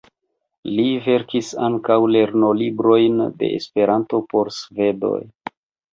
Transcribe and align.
Li 0.77 0.85
verkis 1.07 1.51
ankaŭ 1.67 1.97
lernolibrojn 2.15 3.21
de 3.43 3.53
Esperanto 3.59 4.23
por 4.33 4.55
svedoj. 4.63 5.21